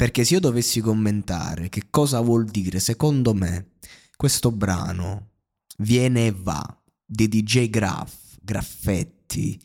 Perché 0.00 0.24
se 0.24 0.32
io 0.32 0.40
dovessi 0.40 0.80
commentare 0.80 1.68
che 1.68 1.88
cosa 1.90 2.20
vuol 2.20 2.46
dire, 2.46 2.80
secondo 2.80 3.34
me, 3.34 3.72
questo 4.16 4.50
brano 4.50 5.32
viene 5.80 6.28
e 6.28 6.34
va 6.34 6.82
di 7.04 7.28
DJ 7.28 7.68
Graff, 7.68 8.14
Graffetti, 8.40 9.60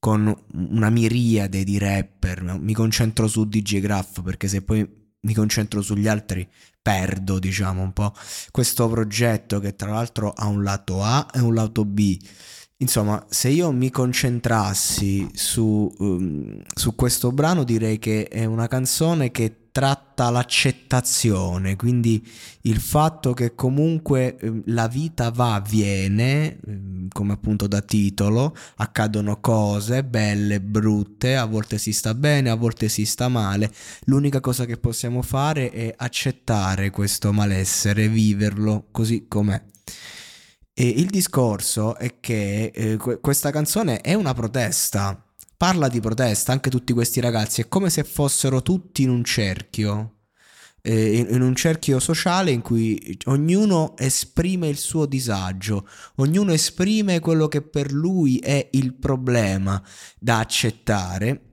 con 0.00 0.36
una 0.54 0.90
miriade 0.90 1.62
di 1.62 1.78
rapper. 1.78 2.58
Mi 2.58 2.72
concentro 2.72 3.28
su 3.28 3.44
DJ 3.44 3.78
Graff 3.78 4.22
perché 4.22 4.48
se 4.48 4.62
poi 4.62 4.84
mi 5.20 5.32
concentro 5.32 5.80
sugli 5.80 6.08
altri 6.08 6.44
perdo, 6.82 7.38
diciamo 7.38 7.82
un 7.82 7.92
po'. 7.92 8.12
Questo 8.50 8.88
progetto 8.88 9.60
che 9.60 9.76
tra 9.76 9.92
l'altro 9.92 10.32
ha 10.32 10.48
un 10.48 10.64
lato 10.64 11.04
A 11.04 11.28
e 11.32 11.38
un 11.38 11.54
lato 11.54 11.84
B 11.84 12.18
Insomma, 12.82 13.24
se 13.28 13.48
io 13.48 13.70
mi 13.70 13.90
concentrassi 13.90 15.28
su, 15.34 15.90
um, 15.98 16.60
su, 16.74 16.96
questo 16.96 17.30
brano, 17.30 17.62
direi 17.62 18.00
che 18.00 18.26
è 18.26 18.44
una 18.44 18.66
canzone 18.66 19.30
che 19.30 19.68
tratta 19.70 20.30
l'accettazione, 20.30 21.76
quindi 21.76 22.28
il 22.62 22.80
fatto 22.80 23.34
che 23.34 23.54
comunque 23.54 24.36
um, 24.42 24.62
la 24.66 24.88
vita 24.88 25.30
va, 25.30 25.62
viene, 25.64 26.58
um, 26.66 27.06
come 27.08 27.34
appunto 27.34 27.68
da 27.68 27.80
titolo, 27.82 28.52
accadono 28.76 29.38
cose 29.40 30.02
belle, 30.02 30.60
brutte, 30.60 31.36
a 31.36 31.44
volte 31.44 31.78
si 31.78 31.92
sta 31.92 32.14
bene, 32.14 32.50
a 32.50 32.56
volte 32.56 32.88
si 32.88 33.04
sta 33.04 33.28
male. 33.28 33.72
L'unica 34.06 34.40
cosa 34.40 34.64
che 34.64 34.76
possiamo 34.76 35.22
fare 35.22 35.70
è 35.70 35.94
accettare 35.96 36.90
questo 36.90 37.32
malessere, 37.32 38.08
viverlo 38.08 38.88
così 38.90 39.26
com'è. 39.28 39.62
E 40.74 40.88
il 40.88 41.10
discorso 41.10 41.96
è 41.96 42.18
che 42.18 42.72
eh, 42.74 42.96
questa 42.96 43.50
canzone 43.50 44.00
è 44.00 44.14
una 44.14 44.32
protesta, 44.32 45.22
parla 45.54 45.88
di 45.88 46.00
protesta, 46.00 46.52
anche 46.52 46.70
tutti 46.70 46.94
questi 46.94 47.20
ragazzi, 47.20 47.60
è 47.60 47.68
come 47.68 47.90
se 47.90 48.04
fossero 48.04 48.62
tutti 48.62 49.02
in 49.02 49.10
un 49.10 49.22
cerchio, 49.22 50.20
eh, 50.80 51.18
in, 51.18 51.42
un 51.42 51.54
cerchio 51.54 52.00
sociale 52.00 52.52
in 52.52 52.62
cui 52.62 53.18
ognuno 53.26 53.94
esprime 53.98 54.68
il 54.68 54.78
suo 54.78 55.04
disagio, 55.04 55.86
ognuno 56.16 56.52
esprime 56.52 57.20
quello 57.20 57.48
che 57.48 57.60
per 57.60 57.92
lui 57.92 58.38
è 58.38 58.70
il 58.72 58.94
problema 58.94 59.82
da 60.18 60.38
accettare, 60.38 61.50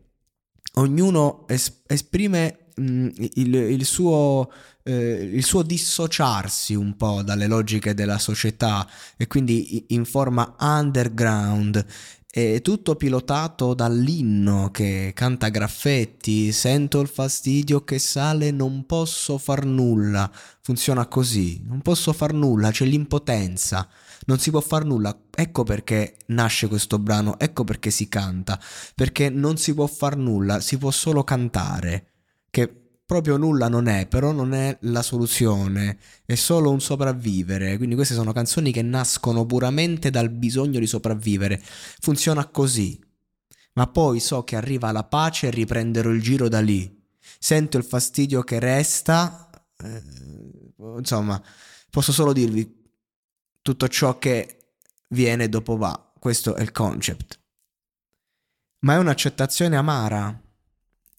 ognuno 0.75 1.45
es- 1.47 1.83
esprime 1.87 2.69
mh, 2.75 3.09
il, 3.33 3.53
il 3.53 3.85
suo 3.85 4.49
eh, 4.89 5.29
il 5.31 5.43
suo 5.43 5.61
dissociarsi 5.61 6.73
un 6.73 6.95
po' 6.95 7.21
dalle 7.21 7.45
logiche 7.45 7.93
della 7.93 8.17
società 8.17 8.87
e 9.17 9.27
quindi 9.27 9.85
in 9.89 10.03
forma 10.03 10.55
underground 10.59 11.85
è 12.31 12.61
tutto 12.61 12.95
pilotato 12.95 13.73
dall'inno 13.73 14.69
che 14.71 15.11
canta 15.15 15.49
graffetti, 15.49 16.51
sento 16.51 16.99
il 17.01 17.07
fastidio 17.07 17.83
che 17.83 17.97
sale, 17.97 18.51
non 18.51 18.85
posso 18.85 19.37
far 19.39 19.65
nulla. 19.65 20.31
Funziona 20.61 21.07
così, 21.07 21.61
non 21.65 21.81
posso 21.81 22.13
far 22.13 22.33
nulla, 22.33 22.69
c'è 22.69 22.85
l'impotenza, 22.85 23.87
non 24.25 24.37
si 24.37 24.51
può 24.51 24.61
far 24.61 24.85
nulla. 24.85 25.19
Ecco 25.35 25.63
perché 25.63 26.17
nasce 26.27 26.67
questo 26.67 26.99
brano, 26.99 27.39
ecco 27.39 27.63
perché 27.63 27.89
si 27.89 28.07
canta, 28.07 28.59
perché 28.93 29.29
non 29.29 29.57
si 29.57 29.73
può 29.73 29.87
far 29.87 30.15
nulla, 30.15 30.59
si 30.59 30.77
può 30.77 30.91
solo 30.91 31.23
cantare. 31.23 32.05
Che 32.51 32.88
proprio 33.09 33.37
nulla 33.37 33.69
non 33.69 33.87
è, 33.87 34.05
però 34.05 34.31
non 34.31 34.53
è 34.53 34.77
la 34.81 35.01
soluzione, 35.01 35.97
è 36.27 36.35
solo 36.35 36.69
un 36.69 36.79
sopravvivere. 36.79 37.75
Quindi 37.77 37.95
queste 37.95 38.13
sono 38.13 38.33
canzoni 38.33 38.71
che 38.71 38.83
nascono 38.83 39.47
puramente 39.47 40.11
dal 40.11 40.29
bisogno 40.29 40.77
di 40.77 40.85
sopravvivere. 40.85 41.59
Funziona 42.01 42.45
così. 42.49 43.03
Ma 43.73 43.87
poi 43.87 44.19
so 44.19 44.43
che 44.43 44.55
arriva 44.55 44.91
la 44.91 45.05
pace 45.05 45.47
e 45.47 45.49
riprenderò 45.49 46.11
il 46.11 46.21
giro 46.21 46.49
da 46.49 46.59
lì. 46.59 47.03
Sento 47.39 47.77
il 47.79 47.83
fastidio 47.83 48.43
che 48.43 48.59
resta. 48.59 49.49
Eh, 49.83 50.03
insomma, 50.97 51.41
posso 51.89 52.11
solo 52.11 52.31
dirvi 52.31 52.91
tutto 53.63 53.87
ciò 53.87 54.19
che 54.19 54.75
viene 55.07 55.49
dopo 55.49 55.77
va. 55.77 56.13
Questo 56.19 56.53
è 56.53 56.61
il 56.61 56.71
concept. 56.71 57.39
Ma 58.81 58.93
è 58.93 58.97
un'accettazione 58.97 59.75
amara. 59.75 60.39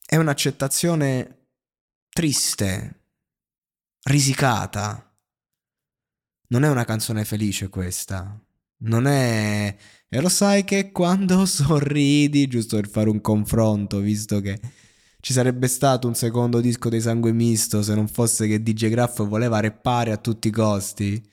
È 0.06 0.14
un'accettazione 0.14 1.38
triste, 2.20 3.04
risicata. 4.02 5.10
Non 6.48 6.64
è 6.64 6.68
una 6.68 6.84
canzone 6.84 7.24
felice 7.24 7.70
questa. 7.70 8.38
Non 8.82 9.06
è... 9.06 9.74
E 10.06 10.20
lo 10.20 10.28
sai 10.28 10.64
che 10.64 10.92
quando 10.92 11.46
sorridi, 11.48 12.46
giusto 12.46 12.76
per 12.76 12.90
fare 12.90 13.08
un 13.08 13.22
confronto, 13.22 14.00
visto 14.00 14.42
che 14.42 14.60
ci 15.20 15.32
sarebbe 15.32 15.66
stato 15.66 16.08
un 16.08 16.14
secondo 16.14 16.60
disco 16.60 16.90
dei 16.90 17.00
Sangue 17.00 17.32
Misto 17.32 17.82
se 17.82 17.94
non 17.94 18.06
fosse 18.06 18.46
che 18.46 18.62
DJ 18.62 18.90
Graff 18.90 19.26
voleva 19.26 19.58
reppare 19.58 20.12
a 20.12 20.18
tutti 20.18 20.48
i 20.48 20.52
costi. 20.52 21.26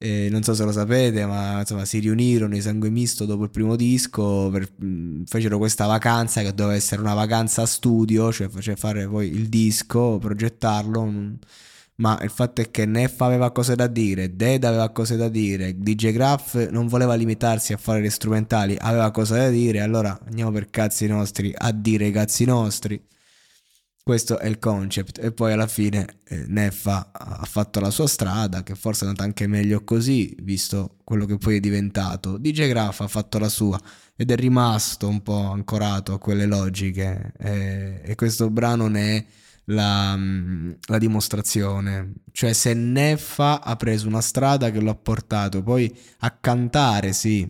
E 0.00 0.28
non 0.30 0.44
so 0.44 0.54
se 0.54 0.62
lo 0.62 0.70
sapete, 0.70 1.26
ma 1.26 1.58
insomma 1.58 1.84
si 1.84 1.98
riunirono 1.98 2.54
i 2.54 2.60
Sangue 2.60 2.88
Misto 2.88 3.24
dopo 3.24 3.42
il 3.42 3.50
primo 3.50 3.74
disco, 3.74 4.48
per, 4.48 4.70
mh, 4.76 5.24
fecero 5.24 5.58
questa 5.58 5.86
vacanza 5.86 6.40
che 6.42 6.54
doveva 6.54 6.76
essere 6.76 7.00
una 7.00 7.14
vacanza 7.14 7.66
studio, 7.66 8.30
cioè, 8.32 8.48
cioè 8.60 8.76
fare 8.76 9.08
poi 9.08 9.28
il 9.28 9.48
disco, 9.48 10.18
progettarlo. 10.18 11.04
Mh, 11.04 11.38
ma 11.96 12.16
il 12.22 12.30
fatto 12.30 12.60
è 12.60 12.70
che 12.70 12.86
Neff 12.86 13.20
aveva 13.22 13.50
cose 13.50 13.74
da 13.74 13.88
dire, 13.88 14.36
Dead 14.36 14.62
aveva 14.62 14.90
cose 14.90 15.16
da 15.16 15.28
dire, 15.28 15.76
DJ 15.76 16.12
Graff 16.12 16.68
non 16.70 16.86
voleva 16.86 17.14
limitarsi 17.14 17.72
a 17.72 17.76
fare 17.76 18.00
le 18.00 18.10
strumentali, 18.10 18.76
aveva 18.78 19.10
cose 19.10 19.36
da 19.36 19.48
dire, 19.50 19.80
allora 19.80 20.16
andiamo 20.26 20.52
per 20.52 20.70
cazzi 20.70 21.08
nostri 21.08 21.52
a 21.56 21.72
dire 21.72 22.06
i 22.06 22.12
cazzi 22.12 22.44
nostri. 22.44 23.02
Questo 24.08 24.38
è 24.38 24.46
il 24.46 24.58
concept 24.58 25.22
e 25.22 25.32
poi 25.32 25.52
alla 25.52 25.66
fine 25.66 26.20
eh, 26.24 26.46
Neffa 26.46 27.10
ha 27.12 27.44
fatto 27.44 27.78
la 27.78 27.90
sua 27.90 28.06
strada 28.06 28.62
che 28.62 28.74
forse 28.74 29.04
è 29.04 29.08
andata 29.08 29.26
anche 29.26 29.46
meglio 29.46 29.84
così 29.84 30.34
visto 30.40 30.96
quello 31.04 31.26
che 31.26 31.36
poi 31.36 31.56
è 31.56 31.60
diventato. 31.60 32.38
DJ 32.38 32.68
Graf 32.68 33.00
ha 33.00 33.06
fatto 33.06 33.38
la 33.38 33.50
sua 33.50 33.78
ed 34.16 34.30
è 34.30 34.36
rimasto 34.36 35.08
un 35.08 35.22
po' 35.22 35.50
ancorato 35.50 36.14
a 36.14 36.18
quelle 36.18 36.46
logiche 36.46 37.34
e, 37.38 38.00
e 38.02 38.14
questo 38.14 38.48
brano 38.48 38.88
ne 38.88 39.16
è 39.18 39.26
la, 39.64 40.16
mm, 40.16 40.70
la, 40.86 40.96
dimostrazione. 40.96 42.14
Cioè 42.32 42.54
se 42.54 42.72
Neffa 42.72 43.60
ha 43.60 43.76
preso 43.76 44.08
una 44.08 44.22
strada 44.22 44.70
che 44.70 44.80
lo 44.80 44.88
ha 44.88 44.96
portato 44.96 45.62
poi 45.62 45.94
a 46.20 46.30
cantare, 46.30 47.12
sì, 47.12 47.46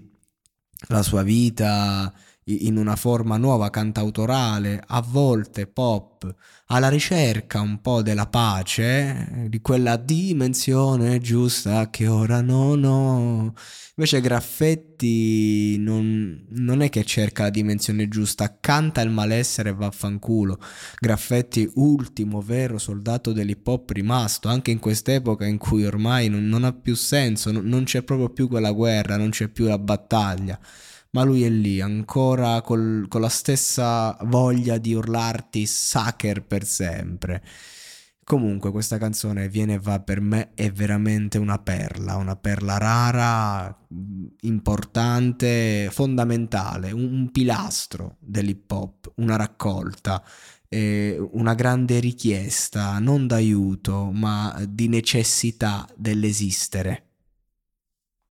la 0.89 1.05
sua 1.05 1.23
vita 1.23 2.13
in 2.49 2.77
una 2.77 2.97
forma 2.97 3.37
nuova, 3.37 3.71
cantautorale, 3.71 4.83
a 4.87 5.03
volte 5.07 5.67
pop, 5.67 6.35
alla 6.67 6.89
ricerca 6.89 7.61
un 7.61 7.81
po' 7.81 8.03
della 8.03 8.27
pace, 8.27 9.47
di 9.49 9.61
quella 9.61 9.97
dimensione 9.97 11.21
giusta 11.21 11.91
che 11.91 12.07
ora 12.07 12.41
non 12.41 12.85
ho. 12.85 13.55
Invece 13.97 14.21
Graffetti 14.21 15.77
non, 15.79 16.47
non 16.51 16.83
è 16.83 16.89
che 16.89 17.05
cerca 17.05 17.45
la 17.45 17.51
dimensione 17.51 18.09
giusta, 18.09 18.59
canta 18.61 19.03
il 19.03 19.11
malessere 19.11 19.71
e 19.71 19.75
vaffanculo. 19.75 20.59
Graffetti, 20.99 21.71
ultimo 21.75 22.41
vero 22.41 22.79
soldato 22.79 23.33
dell'hip 23.33 23.67
hop 23.67 23.91
rimasto, 23.91 24.49
anche 24.49 24.71
in 24.71 24.79
quest'epoca 24.79 25.45
in 25.45 25.59
cui 25.59 25.85
ormai 25.85 26.29
non, 26.29 26.47
non 26.47 26.65
ha 26.65 26.73
più 26.73 26.95
senso, 26.95 27.51
non, 27.51 27.67
non 27.67 27.85
c'è 27.85 28.03
proprio 28.03 28.31
più 28.31 28.49
quella 28.49 28.73
guerra, 28.73 29.17
non 29.17 29.31
c'è 29.31 29.49
più 29.49 29.67
la 29.67 29.79
battaglia 29.79 30.59
ma 31.11 31.23
lui 31.23 31.45
è 31.45 31.49
lì 31.49 31.81
ancora 31.81 32.61
col, 32.61 33.07
con 33.09 33.21
la 33.21 33.29
stessa 33.29 34.17
voglia 34.23 34.79
di 34.79 34.95
urlarti 34.95 35.67
sucker 35.67 36.45
per 36.45 36.65
sempre. 36.65 37.43
Comunque 38.29 38.71
questa 38.73 38.99
canzone 38.99 39.49
viene 39.49 39.75
e 39.75 39.79
va 39.79 40.01
per 40.01 40.21
me 40.21 40.51
è 40.55 40.71
veramente 40.71 41.39
una 41.39 41.59
perla, 41.59 42.17
una 42.17 42.37
perla 42.37 42.77
rara, 42.77 43.87
importante, 44.43 45.89
fondamentale, 45.91 46.93
un 46.93 47.31
pilastro 47.33 48.17
dell'hip 48.21 48.71
hop, 48.71 49.13
una 49.17 49.37
raccolta, 49.37 50.23
eh, 50.69 51.17
una 51.33 51.55
grande 51.55 52.01
richiesta, 52.01 52.99
non 52.99 53.27
d'aiuto, 53.27 54.11
ma 54.13 54.63
di 54.69 54.89
necessità 54.89 55.89
dell'esistere. 55.97 57.08